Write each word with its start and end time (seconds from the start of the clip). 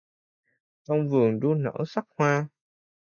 Trong 0.83 1.09
vườn 1.09 1.39
đua 1.39 1.53
nở 1.55 1.83
sắc 1.87 2.05
hoa 2.17 2.47